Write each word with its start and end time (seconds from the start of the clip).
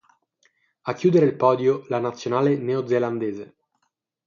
A 0.81 0.95
chiudere 0.95 1.27
il 1.27 1.35
podio 1.35 1.85
la 1.89 1.99
nazionale 1.99 2.57
neozelandese. 2.57 3.53